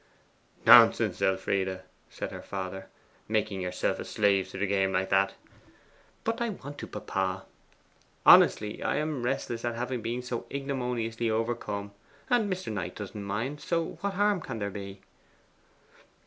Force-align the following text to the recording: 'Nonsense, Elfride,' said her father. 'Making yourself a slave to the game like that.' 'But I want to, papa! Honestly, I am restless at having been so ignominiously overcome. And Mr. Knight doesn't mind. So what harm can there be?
'Nonsense, 0.65 1.21
Elfride,' 1.21 1.83
said 2.09 2.31
her 2.31 2.41
father. 2.41 2.89
'Making 3.27 3.61
yourself 3.61 3.99
a 3.99 4.03
slave 4.03 4.47
to 4.49 4.57
the 4.57 4.65
game 4.65 4.91
like 4.93 5.09
that.' 5.11 5.35
'But 6.23 6.41
I 6.41 6.49
want 6.49 6.79
to, 6.79 6.87
papa! 6.87 7.45
Honestly, 8.25 8.81
I 8.81 8.95
am 8.95 9.21
restless 9.21 9.63
at 9.63 9.75
having 9.75 10.01
been 10.01 10.23
so 10.23 10.47
ignominiously 10.51 11.29
overcome. 11.29 11.91
And 12.31 12.51
Mr. 12.51 12.73
Knight 12.73 12.95
doesn't 12.95 13.23
mind. 13.23 13.61
So 13.61 13.99
what 14.01 14.15
harm 14.15 14.41
can 14.41 14.57
there 14.57 14.71
be? 14.71 15.01